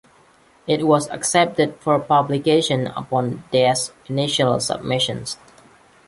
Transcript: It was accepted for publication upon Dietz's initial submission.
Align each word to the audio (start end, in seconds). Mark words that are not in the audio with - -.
It 0.65 0.87
was 0.87 1.07
accepted 1.11 1.75
for 1.79 1.99
publication 1.99 2.87
upon 2.87 3.43
Dietz's 3.51 3.91
initial 4.09 4.59
submission. 4.59 5.25